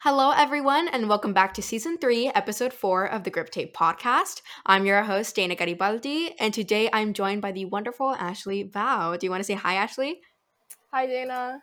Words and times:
Hello, 0.00 0.32
everyone, 0.32 0.88
and 0.88 1.08
welcome 1.08 1.32
back 1.32 1.54
to 1.54 1.62
season 1.62 1.96
three, 1.96 2.28
episode 2.34 2.74
four 2.74 3.06
of 3.06 3.24
the 3.24 3.30
Grip 3.30 3.50
Tape 3.50 3.74
podcast. 3.74 4.42
I'm 4.66 4.84
your 4.84 5.02
host, 5.02 5.34
Dana 5.34 5.54
Garibaldi, 5.54 6.34
and 6.38 6.52
today 6.52 6.90
I'm 6.92 7.14
joined 7.14 7.40
by 7.40 7.52
the 7.52 7.64
wonderful 7.64 8.10
Ashley 8.10 8.64
Bao. 8.64 9.18
Do 9.18 9.26
you 9.26 9.30
want 9.30 9.40
to 9.40 9.44
say 9.44 9.54
hi, 9.54 9.76
Ashley? 9.76 10.20
Hi, 10.92 11.06
Dana. 11.06 11.62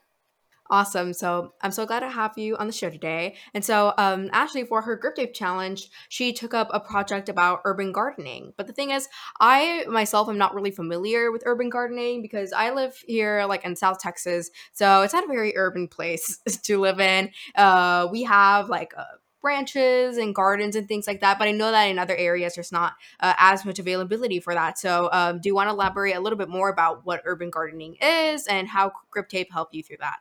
Awesome. 0.72 1.12
So 1.12 1.52
I'm 1.60 1.72
so 1.72 1.86
glad 1.86 2.00
to 2.00 2.10
have 2.10 2.38
you 2.38 2.56
on 2.56 2.66
the 2.66 2.72
show 2.72 2.90
today. 2.90 3.36
And 3.54 3.64
so, 3.64 3.94
um, 3.98 4.30
Ashley, 4.32 4.64
for 4.64 4.82
her 4.82 4.96
Grip 4.96 5.16
Tape 5.16 5.34
challenge, 5.34 5.90
she 6.08 6.32
took 6.32 6.54
up 6.54 6.70
a 6.72 6.80
project 6.80 7.28
about 7.28 7.60
urban 7.66 7.92
gardening. 7.92 8.54
But 8.56 8.68
the 8.68 8.74
thing 8.74 8.92
is, 8.92 9.10
I 9.42 9.84
myself 9.90 10.30
am 10.30 10.38
not 10.38 10.56
really 10.56 10.72
familiar 10.72 11.30
with 11.30 11.44
urban 11.46 11.70
gardening 11.70 12.22
because 12.22 12.54
I 12.54 12.72
live 12.72 12.96
here, 13.06 13.44
like 13.50 13.66
in 13.66 13.76
South 13.76 14.00
Texas. 14.00 14.50
So 14.72 15.02
it's 15.02 15.12
not 15.14 15.26
a 15.26 15.28
very 15.28 15.58
urban 15.58 15.90
place 15.90 16.40
to 16.64 16.80
live 16.80 17.02
in. 17.02 17.32
Uh, 17.54 18.08
we 18.10 18.24
have 18.24 18.70
like 18.70 18.94
uh, 18.98 19.04
branches 19.42 20.16
and 20.16 20.34
gardens 20.34 20.78
and 20.78 20.88
things 20.88 21.06
like 21.06 21.20
that. 21.20 21.38
But 21.38 21.50
I 21.50 21.52
know 21.52 21.70
that 21.70 21.84
in 21.84 22.00
other 22.00 22.16
areas, 22.16 22.56
there's 22.56 22.72
not 22.72 22.94
uh, 23.20 23.34
as 23.40 23.66
much 23.66 23.78
availability 23.78 24.40
for 24.40 24.54
that. 24.54 24.80
So, 24.80 25.10
um, 25.12 25.42
do 25.42 25.50
you 25.50 25.56
want 25.56 25.68
to 25.68 25.74
elaborate 25.74 26.16
a 26.16 26.22
little 26.22 26.38
bit 26.38 26.48
more 26.48 26.70
about 26.70 27.06
what 27.06 27.24
urban 27.26 27.50
gardening 27.50 27.98
is 28.02 28.48
and 28.48 28.70
how 28.70 28.94
Grip 29.10 29.28
Tape 29.28 29.52
helped 29.52 29.74
you 29.74 29.84
through 29.84 29.98
that? 30.00 30.20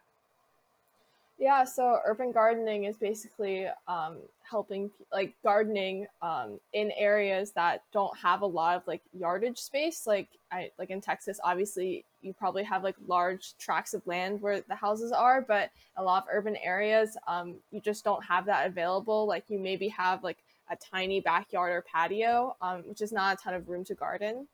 Yeah, 1.40 1.64
so 1.64 2.00
urban 2.04 2.32
gardening 2.32 2.84
is 2.84 2.98
basically 2.98 3.66
um, 3.88 4.18
helping 4.42 4.90
like 5.10 5.34
gardening 5.42 6.06
um, 6.20 6.60
in 6.74 6.92
areas 6.98 7.52
that 7.52 7.82
don't 7.94 8.14
have 8.18 8.42
a 8.42 8.46
lot 8.46 8.76
of 8.76 8.86
like 8.86 9.00
yardage 9.18 9.56
space. 9.56 10.06
Like 10.06 10.28
I 10.52 10.70
like 10.78 10.90
in 10.90 11.00
Texas, 11.00 11.40
obviously 11.42 12.04
you 12.20 12.34
probably 12.34 12.62
have 12.64 12.84
like 12.84 12.96
large 13.06 13.54
tracts 13.58 13.94
of 13.94 14.06
land 14.06 14.42
where 14.42 14.60
the 14.60 14.74
houses 14.74 15.12
are, 15.12 15.40
but 15.40 15.70
a 15.96 16.02
lot 16.02 16.24
of 16.24 16.28
urban 16.30 16.56
areas, 16.56 17.16
um, 17.26 17.54
you 17.72 17.80
just 17.80 18.04
don't 18.04 18.22
have 18.22 18.44
that 18.44 18.66
available. 18.66 19.27
Like 19.27 19.44
you 19.48 19.58
maybe 19.58 19.88
have 19.88 20.22
like 20.22 20.44
a 20.70 20.77
tiny 20.77 21.20
backyard 21.20 21.72
or 21.72 21.80
patio, 21.91 22.54
um, 22.60 22.82
which 22.86 23.00
is 23.00 23.12
not 23.12 23.41
a 23.41 23.42
ton 23.42 23.54
of 23.54 23.66
room 23.66 23.82
to 23.84 23.94
garden. 23.94 24.47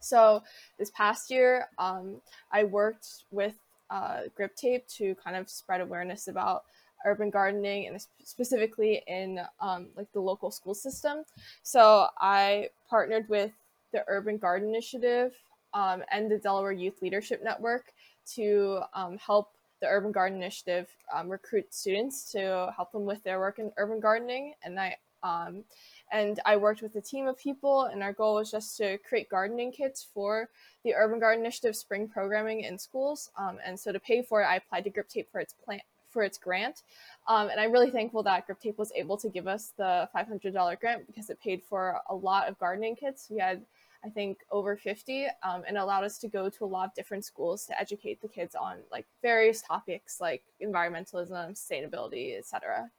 So 0.00 0.42
this 0.80 0.90
past 0.90 1.30
year, 1.30 1.68
um, 1.78 2.20
I 2.50 2.64
worked 2.64 3.24
with 3.30 3.54
uh, 3.90 4.22
grip 4.34 4.54
tape 4.56 4.86
to 4.88 5.14
kind 5.16 5.36
of 5.36 5.48
spread 5.48 5.80
awareness 5.80 6.28
about 6.28 6.64
urban 7.04 7.30
gardening 7.30 7.86
and 7.86 8.04
specifically 8.24 9.02
in 9.06 9.40
um, 9.60 9.88
like 9.96 10.10
the 10.12 10.20
local 10.20 10.50
school 10.50 10.74
system. 10.74 11.24
So 11.62 12.06
I 12.18 12.68
partnered 12.88 13.28
with 13.28 13.52
the 13.92 14.04
Urban 14.08 14.36
Garden 14.36 14.68
Initiative 14.68 15.32
um, 15.74 16.02
and 16.10 16.30
the 16.30 16.38
Delaware 16.38 16.72
Youth 16.72 17.00
Leadership 17.02 17.42
Network 17.42 17.92
to 18.34 18.80
um, 18.94 19.18
help 19.18 19.52
the 19.80 19.86
Urban 19.86 20.12
Garden 20.12 20.38
Initiative 20.38 20.88
um, 21.14 21.28
recruit 21.28 21.72
students 21.72 22.30
to 22.32 22.72
help 22.74 22.92
them 22.92 23.04
with 23.04 23.22
their 23.22 23.38
work 23.38 23.58
in 23.58 23.70
urban 23.76 24.00
gardening. 24.00 24.54
And 24.64 24.78
I 24.78 24.96
um, 25.22 25.64
and 26.10 26.40
I 26.46 26.56
worked 26.56 26.82
with 26.82 26.94
a 26.96 27.00
team 27.00 27.26
of 27.26 27.38
people, 27.38 27.84
and 27.84 28.02
our 28.02 28.12
goal 28.12 28.36
was 28.36 28.50
just 28.50 28.76
to 28.78 28.98
create 28.98 29.28
gardening 29.28 29.72
kits 29.72 30.06
for 30.14 30.48
the 30.84 30.94
Urban 30.94 31.20
Garden 31.20 31.44
Initiative 31.44 31.76
spring 31.76 32.08
programming 32.08 32.62
in 32.62 32.78
schools. 32.78 33.30
Um, 33.36 33.58
and 33.64 33.78
so 33.78 33.92
to 33.92 34.00
pay 34.00 34.22
for 34.22 34.42
it, 34.42 34.46
I 34.46 34.56
applied 34.56 34.84
to 34.84 34.90
Grip 34.90 35.08
Tape 35.08 35.28
for 35.30 35.40
its 35.40 35.54
plant 35.64 35.82
for 36.10 36.22
its 36.22 36.38
grant. 36.38 36.82
Um, 37.26 37.48
and 37.48 37.60
I'm 37.60 37.72
really 37.72 37.90
thankful 37.90 38.22
that 38.22 38.46
Grip 38.46 38.60
Tape 38.60 38.78
was 38.78 38.92
able 38.96 39.16
to 39.18 39.28
give 39.28 39.46
us 39.46 39.72
the 39.76 40.08
$500 40.16 40.80
grant 40.80 41.06
because 41.06 41.30
it 41.30 41.40
paid 41.40 41.62
for 41.62 42.00
a 42.08 42.14
lot 42.14 42.48
of 42.48 42.58
gardening 42.58 42.96
kits. 42.96 43.28
We 43.30 43.38
had, 43.38 43.62
I 44.04 44.08
think, 44.08 44.38
over 44.50 44.76
50 44.76 45.26
um, 45.42 45.64
and 45.66 45.76
allowed 45.76 46.04
us 46.04 46.18
to 46.18 46.28
go 46.28 46.48
to 46.48 46.64
a 46.64 46.66
lot 46.66 46.86
of 46.86 46.94
different 46.94 47.24
schools 47.24 47.66
to 47.66 47.78
educate 47.78 48.20
the 48.22 48.28
kids 48.28 48.54
on 48.54 48.78
like 48.90 49.06
various 49.22 49.60
topics 49.62 50.20
like 50.20 50.42
environmentalism, 50.62 51.52
sustainability, 51.52 52.38
etc. 52.38 52.90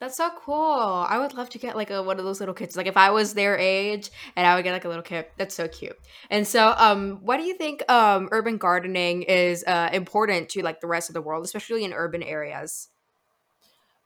That's 0.00 0.16
so 0.16 0.30
cool. 0.44 1.06
I 1.08 1.18
would 1.18 1.34
love 1.34 1.48
to 1.50 1.58
get 1.58 1.76
like 1.76 1.90
a 1.90 2.02
one 2.02 2.18
of 2.18 2.24
those 2.24 2.40
little 2.40 2.54
kits. 2.54 2.76
Like 2.76 2.86
if 2.86 2.96
I 2.96 3.10
was 3.10 3.34
their 3.34 3.56
age 3.56 4.10
and 4.36 4.46
I 4.46 4.54
would 4.54 4.64
get 4.64 4.72
like 4.72 4.84
a 4.84 4.88
little 4.88 5.02
kit. 5.02 5.32
That's 5.38 5.54
so 5.54 5.68
cute. 5.68 5.96
And 6.30 6.46
so 6.46 6.74
um 6.76 7.20
why 7.22 7.36
do 7.36 7.44
you 7.44 7.56
think 7.56 7.88
um 7.90 8.28
urban 8.32 8.58
gardening 8.58 9.22
is 9.22 9.64
uh 9.66 9.90
important 9.92 10.48
to 10.50 10.62
like 10.62 10.80
the 10.80 10.88
rest 10.88 11.08
of 11.08 11.14
the 11.14 11.22
world, 11.22 11.44
especially 11.44 11.84
in 11.84 11.92
urban 11.92 12.22
areas? 12.22 12.88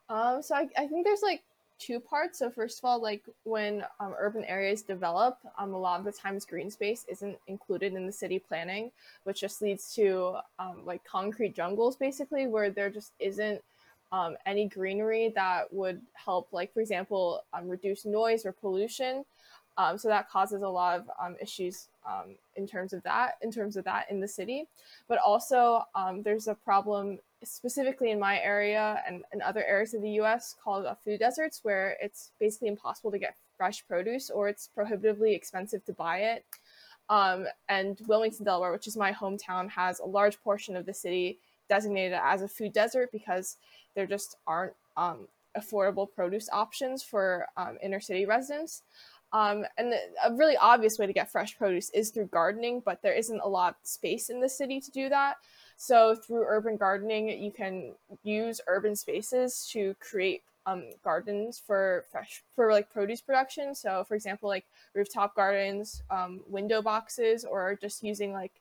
Um 0.09 0.43
so 0.43 0.55
I, 0.55 0.69
I 0.77 0.87
think 0.87 1.05
there's 1.05 1.23
like 1.23 1.43
two 1.79 2.01
parts. 2.01 2.39
So 2.39 2.51
first 2.51 2.79
of 2.79 2.85
all, 2.85 3.01
like 3.01 3.23
when 3.45 3.85
um, 4.01 4.15
urban 4.19 4.45
areas 4.45 4.83
develop, 4.83 5.39
um, 5.59 5.73
a 5.75 5.79
lot 5.79 5.99
of 6.01 6.05
the 6.05 6.13
times 6.13 6.45
green 6.45 6.71
space 6.71 7.07
isn't 7.09 7.39
included 7.47 7.95
in 7.95 8.05
the 8.05 8.13
city 8.13 8.39
planning, 8.39 8.91
which 9.25 9.41
just 9.41 9.63
leads 9.63 9.95
to 9.95 10.39
um, 10.59 10.83
like 10.85 11.05
concrete 11.05 11.55
jungles 11.55 11.97
basically, 11.97 12.47
where 12.47 12.71
there 12.71 12.91
just 12.91 13.13
isn't 13.21 13.63
um, 14.13 14.37
any 14.47 14.67
greenery 14.69 15.33
that 15.35 15.73
would 15.73 16.01
help, 16.15 16.49
like, 16.53 16.73
for 16.73 16.81
example, 16.81 17.43
um, 17.53 17.69
reduce 17.69 18.05
noise 18.05 18.47
or 18.47 18.53
pollution. 18.53 19.25
Um, 19.77 19.97
so 19.97 20.09
that 20.09 20.29
causes 20.29 20.63
a 20.63 20.69
lot 20.69 20.99
of 20.99 21.11
um, 21.23 21.37
issues 21.41 21.89
um, 22.05 22.35
in 22.57 22.67
terms 22.67 22.93
of 22.93 23.03
that, 23.05 23.35
in 23.43 23.53
terms 23.53 23.77
of 23.77 23.85
that 23.85 24.11
in 24.11 24.21
the 24.21 24.27
city. 24.27 24.67
But 25.09 25.19
also, 25.19 25.83
um, 25.95 26.23
there's 26.23 26.49
a 26.49 26.55
problem 26.55 27.19
specifically 27.45 28.11
in 28.11 28.19
my 28.19 28.41
area 28.41 29.01
and 29.07 29.23
in 29.33 29.41
other 29.41 29.65
areas 29.65 29.95
of 29.95 30.03
the 30.03 30.11
U.S. 30.11 30.57
called 30.63 30.85
uh, 30.85 30.97
food 30.97 31.21
deserts, 31.21 31.61
where 31.63 31.97
it's 32.03 32.33
basically 32.41 32.69
impossible 32.69 33.13
to 33.13 33.19
get 33.19 33.37
fresh 33.57 33.87
produce 33.87 34.31
or 34.31 34.49
it's 34.49 34.69
prohibitively 34.75 35.33
expensive 35.33 35.85
to 35.85 35.93
buy 35.93 36.19
it. 36.19 36.45
and 37.09 38.01
Wilmington, 38.09 38.45
Delaware, 38.45 38.73
which 38.73 38.89
is 38.89 38.97
my 38.97 39.13
hometown, 39.13 39.71
has 39.71 40.01
a 40.01 40.07
large 40.07 40.41
portion 40.41 40.75
of 40.77 40.87
the 40.87 40.95
city 40.95 41.39
designated 41.69 42.19
as 42.21 42.43
a 42.43 42.49
food 42.49 42.73
desert 42.73 43.11
because 43.13 43.59
there 43.99 44.07
just 44.07 44.37
aren't 44.47 44.75
um, 44.97 45.27
affordable 45.59 46.07
produce 46.09 46.49
options 46.53 47.03
for 47.03 47.47
um, 47.57 47.79
inner 47.83 47.99
city 47.99 48.27
residents. 48.27 48.83
Um, 49.33 49.65
and 49.77 49.91
the, 49.91 49.99
a 50.25 50.33
really 50.37 50.57
obvious 50.57 51.01
way 51.01 51.07
to 51.09 51.13
get 51.13 51.33
fresh 51.33 51.59
produce 51.59 51.91
is 51.91 52.11
through 52.11 52.27
gardening, 52.27 52.81
but 52.85 53.03
there 53.03 53.13
isn't 53.13 53.41
a 53.41 53.49
lot 53.49 53.71
of 53.71 53.89
space 53.89 54.31
in 54.31 54.41
the 54.41 54.49
city 54.49 54.81
to 54.81 54.91
do 54.93 55.09
that. 55.09 55.35
So 55.77 56.15
through 56.15 56.45
urban 56.47 56.77
gardening, 56.77 57.29
you 57.29 57.51
can 57.51 57.95
use 58.23 58.61
urban 58.69 58.95
spaces 58.95 59.69
to 59.73 59.97
create 59.99 60.43
um, 60.65 60.85
gardens 61.03 61.59
for 61.59 62.05
fresh 62.13 62.45
for 62.55 62.71
like 62.71 62.93
produce 62.93 63.21
production. 63.21 63.75
So 63.75 64.05
for 64.05 64.15
example, 64.15 64.49
like 64.49 64.67
rooftop 64.95 65.35
gardens, 65.35 66.05
um, 66.09 66.43
window 66.47 66.83
boxes, 66.83 67.45
or 67.45 67.77
just 67.81 68.05
using 68.05 68.33
like 68.33 68.53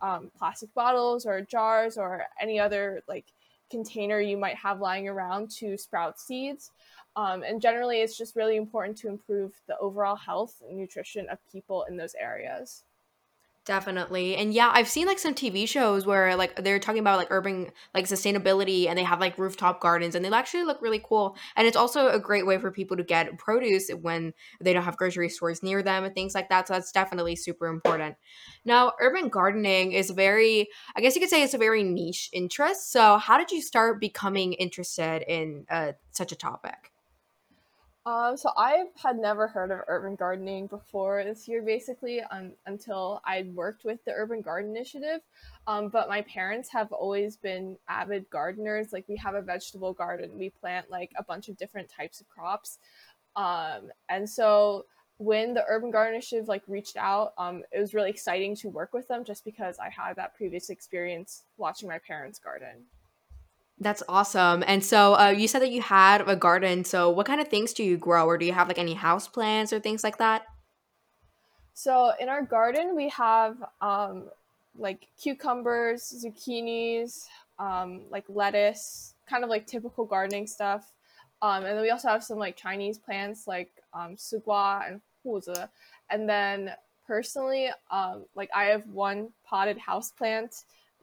um, 0.00 0.30
plastic 0.38 0.72
bottles 0.72 1.26
or 1.26 1.40
jars 1.40 1.98
or 1.98 2.24
any 2.40 2.60
other 2.60 3.02
like 3.08 3.24
container 3.70 4.20
you 4.20 4.36
might 4.36 4.56
have 4.56 4.80
lying 4.80 5.08
around 5.08 5.50
to 5.58 5.76
sprout 5.76 6.18
seeds. 6.18 6.70
Um, 7.16 7.42
and 7.42 7.60
generally, 7.60 8.00
it's 8.00 8.18
just 8.18 8.36
really 8.36 8.56
important 8.56 8.96
to 8.98 9.08
improve 9.08 9.52
the 9.68 9.78
overall 9.78 10.16
health 10.16 10.62
and 10.68 10.76
nutrition 10.76 11.28
of 11.28 11.38
people 11.50 11.84
in 11.88 11.96
those 11.96 12.14
areas. 12.18 12.84
Definitely. 13.64 14.36
And 14.36 14.52
yeah, 14.52 14.70
I've 14.74 14.88
seen 14.90 15.06
like 15.06 15.18
some 15.18 15.32
TV 15.32 15.64
shows 15.64 16.04
where 16.04 16.36
like 16.36 16.62
they're 16.62 16.78
talking 16.78 17.00
about 17.00 17.16
like 17.16 17.28
urban 17.30 17.70
like 17.94 18.04
sustainability 18.04 18.88
and 18.88 18.98
they 18.98 19.04
have 19.04 19.20
like 19.20 19.38
rooftop 19.38 19.80
gardens 19.80 20.14
and 20.14 20.22
they 20.22 20.30
actually 20.30 20.64
look 20.64 20.82
really 20.82 21.00
cool. 21.02 21.34
And 21.56 21.66
it's 21.66 21.76
also 21.76 22.08
a 22.08 22.18
great 22.20 22.44
way 22.46 22.58
for 22.58 22.70
people 22.70 22.98
to 22.98 23.02
get 23.02 23.38
produce 23.38 23.88
when 23.88 24.34
they 24.60 24.74
don't 24.74 24.82
have 24.82 24.98
grocery 24.98 25.30
stores 25.30 25.62
near 25.62 25.82
them 25.82 26.04
and 26.04 26.14
things 26.14 26.34
like 26.34 26.50
that. 26.50 26.68
So 26.68 26.74
that's 26.74 26.92
definitely 26.92 27.36
super 27.36 27.68
important. 27.68 28.16
Now, 28.66 28.92
urban 29.00 29.30
gardening 29.30 29.92
is 29.92 30.10
very 30.10 30.68
I 30.94 31.00
guess 31.00 31.14
you 31.14 31.22
could 31.22 31.30
say 31.30 31.42
it's 31.42 31.54
a 31.54 31.58
very 31.58 31.82
niche 31.82 32.28
interest. 32.34 32.92
So, 32.92 33.16
how 33.16 33.38
did 33.38 33.50
you 33.50 33.62
start 33.62 33.98
becoming 33.98 34.52
interested 34.52 35.22
in 35.26 35.64
uh, 35.70 35.92
such 36.12 36.32
a 36.32 36.36
topic? 36.36 36.93
Um, 38.06 38.36
so 38.36 38.50
I 38.54 38.84
had 39.02 39.16
never 39.16 39.48
heard 39.48 39.70
of 39.70 39.80
urban 39.88 40.14
gardening 40.14 40.66
before 40.66 41.24
this 41.24 41.48
year, 41.48 41.62
basically, 41.62 42.20
um, 42.20 42.52
until 42.66 43.22
I 43.24 43.46
worked 43.54 43.84
with 43.84 44.04
the 44.04 44.12
Urban 44.12 44.42
Garden 44.42 44.76
Initiative. 44.76 45.20
Um, 45.66 45.88
but 45.88 46.10
my 46.10 46.20
parents 46.22 46.68
have 46.70 46.92
always 46.92 47.38
been 47.38 47.78
avid 47.88 48.28
gardeners. 48.28 48.92
Like 48.92 49.06
we 49.08 49.16
have 49.16 49.34
a 49.34 49.40
vegetable 49.40 49.94
garden, 49.94 50.38
we 50.38 50.50
plant 50.50 50.90
like 50.90 51.12
a 51.16 51.22
bunch 51.22 51.48
of 51.48 51.56
different 51.56 51.88
types 51.88 52.20
of 52.20 52.28
crops. 52.28 52.78
Um, 53.36 53.90
and 54.10 54.28
so 54.28 54.84
when 55.16 55.54
the 55.54 55.64
Urban 55.66 55.90
Garden 55.90 56.14
Initiative 56.14 56.46
like 56.46 56.62
reached 56.68 56.98
out, 56.98 57.32
um, 57.38 57.62
it 57.72 57.80
was 57.80 57.94
really 57.94 58.10
exciting 58.10 58.54
to 58.56 58.68
work 58.68 58.92
with 58.92 59.08
them 59.08 59.24
just 59.24 59.46
because 59.46 59.78
I 59.78 59.88
had 59.88 60.16
that 60.16 60.36
previous 60.36 60.68
experience 60.68 61.44
watching 61.56 61.88
my 61.88 61.98
parents 61.98 62.38
garden. 62.38 62.84
That's 63.78 64.02
awesome. 64.08 64.62
And 64.66 64.84
so 64.84 65.14
uh, 65.14 65.30
you 65.30 65.48
said 65.48 65.60
that 65.62 65.70
you 65.70 65.82
had 65.82 66.28
a 66.28 66.36
garden. 66.36 66.84
So 66.84 67.10
what 67.10 67.26
kind 67.26 67.40
of 67.40 67.48
things 67.48 67.72
do 67.72 67.82
you 67.82 67.96
grow, 67.96 68.26
or 68.26 68.38
do 68.38 68.46
you 68.46 68.52
have 68.52 68.68
like 68.68 68.78
any 68.78 68.94
house 68.94 69.26
plants 69.26 69.72
or 69.72 69.80
things 69.80 70.04
like 70.04 70.18
that? 70.18 70.46
So 71.74 72.12
in 72.20 72.28
our 72.28 72.42
garden, 72.42 72.94
we 72.94 73.08
have 73.10 73.56
um, 73.80 74.30
like 74.78 75.08
cucumbers, 75.20 76.24
zucchinis, 76.24 77.24
um, 77.58 78.02
like 78.10 78.24
lettuce, 78.28 79.14
kind 79.28 79.42
of 79.42 79.50
like 79.50 79.66
typical 79.66 80.04
gardening 80.04 80.46
stuff. 80.46 80.92
Um, 81.42 81.64
and 81.64 81.76
then 81.76 81.82
we 81.82 81.90
also 81.90 82.08
have 82.08 82.22
some 82.22 82.38
like 82.38 82.56
Chinese 82.56 82.98
plants 82.98 83.46
like 83.46 83.70
um, 83.92 84.16
sugua 84.16 84.84
and 84.86 85.00
huzi. 85.26 85.68
And 86.10 86.28
then 86.28 86.72
personally, 87.06 87.70
um, 87.90 88.24
like 88.36 88.50
I 88.54 88.64
have 88.66 88.86
one 88.86 89.30
potted 89.44 89.78
house 89.78 90.12
plant 90.12 90.54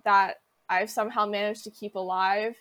that 0.05 0.37
I've 0.71 0.89
somehow 0.89 1.27
managed 1.27 1.63
to 1.65 1.71
keep 1.71 1.95
alive 1.95 2.55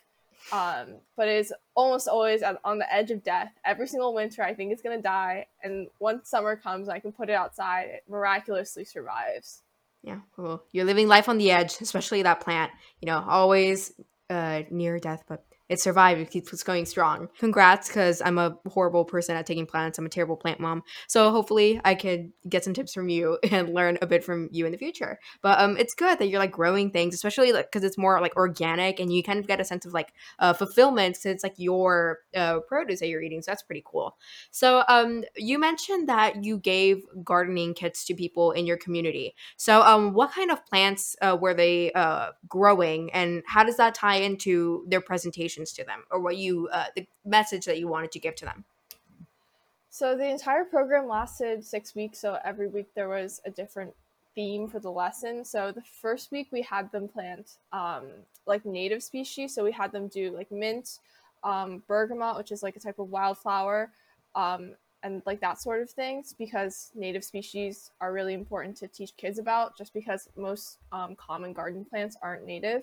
um, 0.52 0.96
but 1.16 1.28
it 1.28 1.38
is 1.38 1.54
almost 1.74 2.08
always 2.08 2.42
on 2.42 2.78
the 2.78 2.92
edge 2.92 3.10
of 3.10 3.22
death. 3.22 3.52
Every 3.64 3.86
single 3.86 4.12
winter, 4.14 4.42
I 4.42 4.54
think 4.54 4.72
it's 4.72 4.82
gonna 4.82 5.00
die, 5.00 5.46
and 5.62 5.88
once 6.00 6.28
summer 6.28 6.56
comes, 6.56 6.88
I 6.88 6.98
can 6.98 7.12
put 7.12 7.28
it 7.28 7.34
outside. 7.34 7.88
It 7.88 8.04
miraculously 8.08 8.84
survives. 8.84 9.62
Yeah, 10.02 10.20
well, 10.36 10.64
you're 10.72 10.86
living 10.86 11.08
life 11.08 11.28
on 11.28 11.38
the 11.38 11.50
edge, 11.50 11.80
especially 11.80 12.22
that 12.22 12.40
plant. 12.40 12.72
You 13.00 13.06
know, 13.06 13.24
always 13.28 13.92
uh, 14.28 14.62
near 14.70 14.98
death, 14.98 15.24
but 15.28 15.44
it 15.70 15.80
survived. 15.80 16.20
It 16.20 16.30
keeps 16.30 16.62
going 16.64 16.84
strong. 16.84 17.28
Congrats, 17.38 17.86
because 17.86 18.20
I'm 18.20 18.38
a 18.38 18.58
horrible 18.66 19.04
person 19.04 19.36
at 19.36 19.46
taking 19.46 19.66
plants. 19.66 19.98
I'm 19.98 20.04
a 20.04 20.08
terrible 20.08 20.36
plant 20.36 20.58
mom. 20.58 20.82
So 21.06 21.30
hopefully 21.30 21.80
I 21.84 21.94
could 21.94 22.32
get 22.48 22.64
some 22.64 22.74
tips 22.74 22.92
from 22.92 23.08
you 23.08 23.38
and 23.52 23.72
learn 23.72 23.96
a 24.02 24.06
bit 24.06 24.24
from 24.24 24.48
you 24.50 24.66
in 24.66 24.72
the 24.72 24.78
future. 24.78 25.20
But 25.42 25.60
um, 25.60 25.76
it's 25.76 25.94
good 25.94 26.18
that 26.18 26.28
you're 26.28 26.40
like 26.40 26.50
growing 26.50 26.90
things, 26.90 27.14
especially 27.14 27.52
like 27.52 27.70
because 27.70 27.84
it's 27.84 27.96
more 27.96 28.20
like 28.20 28.34
organic 28.36 28.98
and 28.98 29.12
you 29.12 29.22
kind 29.22 29.38
of 29.38 29.46
get 29.46 29.60
a 29.60 29.64
sense 29.64 29.86
of 29.86 29.92
like 29.92 30.12
uh, 30.40 30.54
fulfillment 30.54 31.14
because 31.14 31.26
it's 31.26 31.44
like 31.44 31.54
your 31.56 32.18
uh, 32.34 32.58
produce 32.66 32.98
that 32.98 33.06
you're 33.06 33.22
eating. 33.22 33.40
So 33.40 33.52
that's 33.52 33.62
pretty 33.62 33.84
cool. 33.86 34.16
So 34.50 34.82
um, 34.88 35.22
you 35.36 35.56
mentioned 35.60 36.08
that 36.08 36.44
you 36.44 36.58
gave 36.58 37.04
gardening 37.22 37.74
kits 37.74 38.04
to 38.06 38.14
people 38.14 38.50
in 38.50 38.66
your 38.66 38.76
community. 38.76 39.36
So 39.56 39.82
um, 39.82 40.14
what 40.14 40.32
kind 40.32 40.50
of 40.50 40.66
plants 40.66 41.14
uh, 41.22 41.38
were 41.40 41.54
they 41.54 41.92
uh, 41.92 42.30
growing, 42.48 43.12
and 43.12 43.44
how 43.46 43.62
does 43.62 43.76
that 43.76 43.94
tie 43.94 44.16
into 44.16 44.84
their 44.88 45.00
presentation? 45.00 45.59
To 45.66 45.84
them 45.84 46.04
or 46.10 46.20
what 46.20 46.36
you 46.36 46.68
uh, 46.72 46.86
the 46.96 47.06
message 47.24 47.64
that 47.66 47.78
you 47.78 47.88
wanted 47.88 48.12
to 48.12 48.18
give 48.18 48.34
to 48.36 48.44
them? 48.44 48.64
So 49.90 50.16
the 50.16 50.28
entire 50.28 50.64
program 50.64 51.08
lasted 51.08 51.64
six 51.64 51.94
weeks 51.94 52.18
so 52.18 52.38
every 52.44 52.68
week 52.68 52.86
there 52.94 53.08
was 53.08 53.40
a 53.44 53.50
different 53.50 53.92
theme 54.34 54.68
for 54.68 54.78
the 54.78 54.90
lesson. 54.90 55.44
So 55.44 55.72
the 55.72 55.82
first 55.82 56.30
week 56.30 56.48
we 56.52 56.62
had 56.62 56.90
them 56.92 57.08
plant 57.08 57.56
um, 57.72 58.04
like 58.46 58.64
native 58.64 59.02
species. 59.02 59.54
So 59.54 59.64
we 59.64 59.72
had 59.72 59.92
them 59.92 60.08
do 60.08 60.30
like 60.36 60.50
mint 60.50 60.98
um, 61.42 61.82
bergamot 61.88 62.36
which 62.36 62.52
is 62.52 62.62
like 62.62 62.76
a 62.76 62.80
type 62.80 62.98
of 62.98 63.10
wildflower 63.10 63.90
um, 64.34 64.74
and 65.02 65.22
like 65.26 65.40
that 65.40 65.60
sort 65.60 65.80
of 65.82 65.90
things 65.90 66.34
because 66.38 66.90
native 66.94 67.24
species 67.24 67.90
are 68.00 68.12
really 68.12 68.34
important 68.34 68.76
to 68.76 68.88
teach 68.88 69.16
kids 69.16 69.38
about 69.38 69.76
just 69.76 69.94
because 69.94 70.28
most 70.36 70.78
um, 70.92 71.16
common 71.16 71.52
garden 71.52 71.84
plants 71.84 72.16
aren't 72.22 72.44
native 72.44 72.82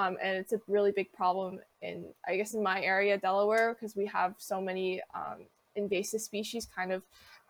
um, 0.00 0.16
and 0.22 0.36
it's 0.36 0.52
a 0.52 0.60
really 0.66 0.92
big 0.92 1.12
problem 1.12 1.58
in 1.82 2.04
i 2.26 2.36
guess 2.36 2.54
in 2.54 2.62
my 2.62 2.80
area 2.82 3.18
delaware 3.18 3.74
because 3.74 3.96
we 3.96 4.06
have 4.06 4.34
so 4.38 4.60
many 4.60 5.00
um, 5.14 5.38
invasive 5.76 6.20
species 6.20 6.66
kind 6.74 6.92
of 6.92 7.02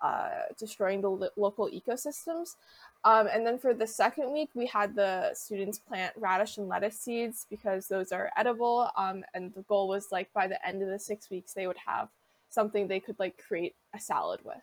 uh, 0.03 0.31
destroying 0.59 1.01
the 1.01 1.11
lo- 1.11 1.29
local 1.37 1.69
ecosystems. 1.69 2.57
Um, 3.05 3.29
and 3.33 3.47
then 3.47 3.59
for 3.59 3.75
the 3.75 3.87
second 3.87 4.33
week 4.33 4.51
we 4.55 4.67
had 4.67 4.95
the 4.95 5.33
students 5.35 5.79
plant 5.79 6.13
radish 6.17 6.59
and 6.59 6.69
lettuce 6.69 6.99
seeds 6.99 7.47
because 7.49 7.87
those 7.87 8.13
are 8.13 8.31
edible 8.37 8.91
um, 8.97 9.25
and 9.35 9.53
the 9.55 9.63
goal 9.63 9.89
was 9.89 10.09
like 10.13 10.33
by 10.35 10.47
the 10.47 10.67
end 10.67 10.83
of 10.83 10.89
the 10.89 10.99
six 10.99 11.31
weeks 11.31 11.55
they 11.55 11.67
would 11.67 11.79
have 11.87 12.09
something 12.51 12.87
they 12.87 13.01
could 13.01 13.19
like 13.19 13.43
create 13.47 13.75
a 13.95 14.01
salad 14.01 14.41
with 14.45 14.57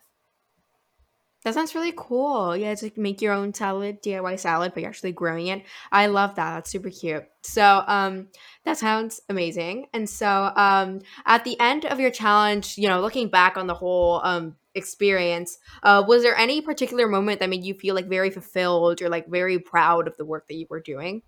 that 1.44 1.54
sounds 1.54 1.74
really 1.74 1.92
cool. 1.96 2.56
Yeah, 2.56 2.70
it's 2.72 2.82
like 2.82 2.96
make 2.98 3.22
your 3.22 3.32
own 3.32 3.54
salad, 3.54 4.02
DIY 4.02 4.36
salad, 4.36 4.72
but 4.74 4.80
you're 4.80 4.90
actually 4.90 5.12
growing 5.12 5.46
it. 5.46 5.62
I 5.92 6.06
love 6.06 6.34
that. 6.34 6.54
That's 6.54 6.70
super 6.70 6.90
cute. 6.90 7.24
So, 7.42 7.82
um, 7.86 8.28
that 8.64 8.76
sounds 8.76 9.20
amazing. 9.28 9.86
And 9.94 10.08
so, 10.08 10.52
um, 10.56 11.00
at 11.26 11.44
the 11.44 11.58
end 11.60 11.84
of 11.86 12.00
your 12.00 12.10
challenge, 12.10 12.76
you 12.76 12.88
know, 12.88 13.00
looking 13.00 13.28
back 13.28 13.56
on 13.56 13.66
the 13.66 13.74
whole 13.74 14.20
um 14.24 14.56
experience, 14.74 15.58
uh, 15.82 16.04
was 16.06 16.22
there 16.22 16.36
any 16.36 16.60
particular 16.60 17.08
moment 17.08 17.40
that 17.40 17.48
made 17.50 17.64
you 17.64 17.74
feel 17.74 17.94
like 17.94 18.08
very 18.08 18.30
fulfilled 18.30 19.00
or 19.02 19.08
like 19.08 19.28
very 19.28 19.58
proud 19.58 20.08
of 20.08 20.16
the 20.16 20.24
work 20.24 20.46
that 20.48 20.54
you 20.54 20.66
were 20.68 20.80
doing? 20.80 21.22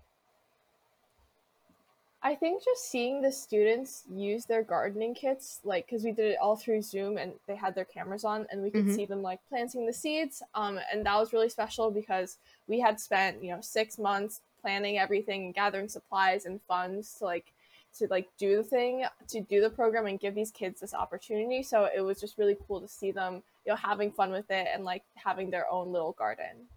I 2.23 2.35
think 2.35 2.63
just 2.63 2.89
seeing 2.91 3.21
the 3.21 3.31
students 3.31 4.03
use 4.07 4.45
their 4.45 4.61
gardening 4.61 5.15
kits, 5.15 5.59
like, 5.63 5.87
because 5.87 6.03
we 6.03 6.11
did 6.11 6.33
it 6.33 6.37
all 6.39 6.55
through 6.55 6.83
Zoom 6.83 7.17
and 7.17 7.33
they 7.47 7.55
had 7.55 7.73
their 7.73 7.85
cameras 7.85 8.23
on 8.23 8.45
and 8.51 8.61
we 8.61 8.69
could 8.69 8.85
mm-hmm. 8.85 8.95
see 8.95 9.05
them 9.05 9.23
like 9.23 9.39
planting 9.49 9.87
the 9.87 9.93
seeds. 9.93 10.43
Um, 10.53 10.79
and 10.91 11.03
that 11.05 11.17
was 11.17 11.33
really 11.33 11.49
special 11.49 11.89
because 11.89 12.37
we 12.67 12.79
had 12.79 12.99
spent, 12.99 13.43
you 13.43 13.49
know, 13.49 13.61
six 13.61 13.97
months 13.97 14.41
planning 14.61 14.99
everything 14.99 15.45
and 15.45 15.55
gathering 15.55 15.89
supplies 15.89 16.45
and 16.45 16.61
funds 16.67 17.15
to 17.15 17.25
like, 17.25 17.53
to 17.97 18.07
like 18.11 18.29
do 18.37 18.57
the 18.57 18.63
thing, 18.63 19.03
to 19.27 19.41
do 19.41 19.59
the 19.59 19.69
program 19.69 20.05
and 20.05 20.19
give 20.19 20.35
these 20.35 20.51
kids 20.51 20.79
this 20.79 20.93
opportunity. 20.93 21.63
So 21.63 21.89
it 21.93 22.01
was 22.01 22.19
just 22.19 22.37
really 22.37 22.57
cool 22.67 22.79
to 22.81 22.87
see 22.87 23.11
them, 23.11 23.41
you 23.65 23.71
know, 23.71 23.75
having 23.75 24.11
fun 24.11 24.31
with 24.31 24.49
it 24.51 24.67
and 24.71 24.85
like 24.85 25.03
having 25.15 25.49
their 25.49 25.69
own 25.71 25.91
little 25.91 26.11
garden. 26.11 26.67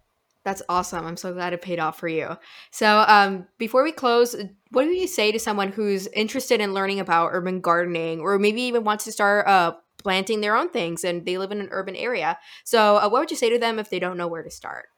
That's 0.45 0.61
awesome. 0.69 1.07
I'm 1.07 1.17
so 1.17 1.33
glad 1.33 1.53
it 1.53 1.63
paid 1.63 1.79
off 1.79 1.99
for 1.99 2.07
you. 2.07 2.37
So, 2.69 3.03
um, 3.07 3.47
before 3.57 3.83
we 3.83 3.91
close, 3.91 4.35
what 4.69 4.83
do 4.83 4.91
you 4.91 5.07
say 5.07 5.31
to 5.31 5.39
someone 5.39 5.71
who's 5.71 6.05
interested 6.07 6.61
in 6.61 6.71
learning 6.71 6.99
about 6.99 7.31
urban 7.33 7.61
gardening 7.61 8.19
or 8.19 8.37
maybe 8.37 8.61
even 8.61 8.83
wants 8.83 9.05
to 9.05 9.11
start 9.11 9.47
uh, 9.47 9.73
planting 9.97 10.41
their 10.41 10.55
own 10.55 10.69
things 10.69 11.03
and 11.03 11.25
they 11.25 11.39
live 11.39 11.51
in 11.51 11.61
an 11.61 11.69
urban 11.71 11.95
area? 11.95 12.37
So, 12.63 12.97
uh, 12.97 13.09
what 13.09 13.21
would 13.21 13.31
you 13.31 13.37
say 13.37 13.49
to 13.49 13.57
them 13.57 13.79
if 13.79 13.89
they 13.89 13.97
don't 13.97 14.17
know 14.17 14.27
where 14.27 14.43
to 14.43 14.51
start? 14.51 14.89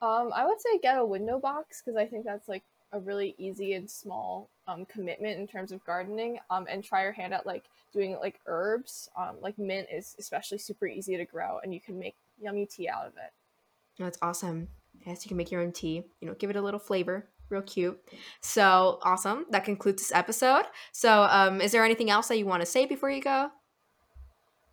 Um, 0.00 0.30
I 0.32 0.46
would 0.46 0.60
say 0.60 0.78
get 0.78 0.98
a 0.98 1.04
window 1.04 1.40
box 1.40 1.82
because 1.84 1.96
I 1.96 2.06
think 2.06 2.24
that's 2.24 2.48
like 2.48 2.62
a 2.92 3.00
really 3.00 3.34
easy 3.38 3.74
and 3.74 3.90
small 3.90 4.48
um, 4.68 4.84
commitment 4.86 5.40
in 5.40 5.48
terms 5.48 5.72
of 5.72 5.84
gardening 5.84 6.38
um, 6.48 6.68
and 6.70 6.84
try 6.84 7.02
your 7.02 7.12
hand 7.12 7.34
at 7.34 7.44
like 7.44 7.64
doing 7.92 8.16
like 8.20 8.38
herbs 8.46 9.10
um, 9.16 9.36
like 9.42 9.58
mint 9.58 9.88
is 9.92 10.14
especially 10.18 10.58
super 10.58 10.86
easy 10.86 11.16
to 11.16 11.24
grow 11.24 11.58
and 11.62 11.74
you 11.74 11.80
can 11.80 11.98
make 11.98 12.14
yummy 12.40 12.64
tea 12.64 12.88
out 12.88 13.04
of 13.04 13.12
it 13.14 13.32
that's 14.04 14.18
awesome. 14.22 14.68
Yes, 15.06 15.24
you 15.24 15.28
can 15.28 15.36
make 15.36 15.50
your 15.50 15.62
own 15.62 15.72
tea. 15.72 16.02
You 16.20 16.28
know, 16.28 16.34
give 16.34 16.50
it 16.50 16.56
a 16.56 16.62
little 16.62 16.80
flavor. 16.80 17.28
Real 17.50 17.62
cute. 17.62 17.98
So 18.42 18.98
awesome. 19.02 19.46
That 19.50 19.64
concludes 19.64 20.02
this 20.02 20.12
episode. 20.12 20.64
So, 20.92 21.22
um, 21.22 21.60
is 21.60 21.72
there 21.72 21.84
anything 21.84 22.10
else 22.10 22.28
that 22.28 22.38
you 22.38 22.46
want 22.46 22.60
to 22.60 22.66
say 22.66 22.84
before 22.84 23.10
you 23.10 23.22
go? 23.22 23.50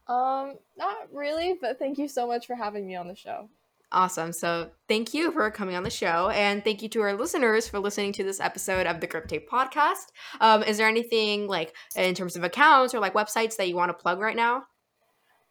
Um, 0.07 0.55
not 0.77 0.97
really, 1.11 1.55
but 1.59 1.79
thank 1.79 1.97
you 1.97 2.07
so 2.07 2.27
much 2.27 2.45
for 2.45 2.55
having 2.55 2.85
me 2.85 2.95
on 2.95 3.07
the 3.07 3.15
show. 3.15 3.49
Awesome. 3.91 4.33
So, 4.33 4.71
thank 4.89 5.13
you 5.13 5.31
for 5.31 5.49
coming 5.51 5.75
on 5.75 5.83
the 5.83 5.89
show, 5.89 6.29
and 6.29 6.63
thank 6.63 6.81
you 6.81 6.89
to 6.89 7.01
our 7.01 7.13
listeners 7.13 7.67
for 7.67 7.79
listening 7.79 8.11
to 8.13 8.23
this 8.23 8.41
episode 8.41 8.87
of 8.87 8.99
the 8.99 9.07
Grip 9.07 9.27
Tape 9.29 9.49
podcast. 9.49 10.07
Um, 10.41 10.61
is 10.63 10.77
there 10.77 10.89
anything 10.89 11.47
like 11.47 11.73
in 11.95 12.13
terms 12.13 12.35
of 12.35 12.43
accounts 12.43 12.93
or 12.93 12.99
like 12.99 13.13
websites 13.13 13.55
that 13.55 13.69
you 13.69 13.75
want 13.75 13.89
to 13.89 13.93
plug 13.93 14.19
right 14.19 14.35
now? 14.35 14.63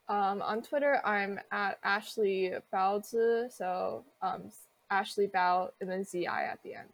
Um, 0.09 0.43
on 0.43 0.63
Twitter, 0.63 1.01
I'm 1.05 1.41
at 1.51 1.79
Ashley 1.83 2.53
Baozi, 2.73 3.51
so 3.51 4.05
um, 4.21 4.51
Ashley 4.91 5.29
Bao 5.29 5.71
and 5.81 5.89
then 5.89 6.05
ZI 6.05 6.27
at 6.27 6.59
the 6.63 6.75
end. 6.75 6.89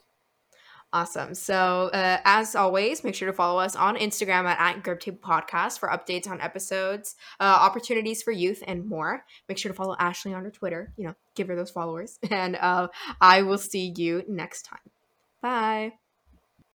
Awesome. 0.92 1.34
So, 1.34 1.88
uh, 1.92 2.18
as 2.24 2.56
always, 2.56 3.04
make 3.04 3.14
sure 3.14 3.28
to 3.28 3.32
follow 3.32 3.60
us 3.60 3.76
on 3.76 3.96
Instagram 3.96 4.44
at, 4.44 4.58
at 4.58 4.82
GripTape 4.82 5.20
Podcast 5.20 5.78
for 5.78 5.88
updates 5.88 6.28
on 6.28 6.40
episodes, 6.40 7.14
uh, 7.38 7.44
opportunities 7.44 8.24
for 8.24 8.32
youth, 8.32 8.62
and 8.66 8.84
more. 8.84 9.24
Make 9.48 9.58
sure 9.58 9.70
to 9.70 9.76
follow 9.76 9.94
Ashley 10.00 10.34
on 10.34 10.42
her 10.42 10.50
Twitter. 10.50 10.92
You 10.96 11.08
know, 11.08 11.14
give 11.36 11.46
her 11.46 11.54
those 11.54 11.70
followers. 11.70 12.18
And 12.30 12.56
uh, 12.56 12.88
I 13.20 13.42
will 13.42 13.58
see 13.58 13.92
you 13.96 14.24
next 14.26 14.62
time. 14.62 14.80
Bye. 15.42 15.92